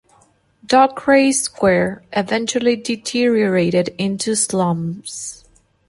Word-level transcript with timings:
Dockwray 0.65 1.31
Square 1.31 2.01
eventually 2.11 2.75
deteriorated 2.75 3.89
into 3.99 4.33
slums. 4.35 5.45